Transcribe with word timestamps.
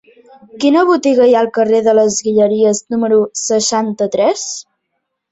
Quina 0.61 0.83
botiga 0.85 1.25
hi 1.31 1.35
ha 1.35 1.41
al 1.43 1.49
carrer 1.57 1.81
de 1.87 1.93
les 1.97 2.17
Guilleries 2.27 2.81
número 2.93 3.19
seixanta-tres? 3.41 4.47